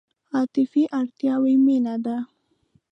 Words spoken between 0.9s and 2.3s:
اړتیاوې مینه ده.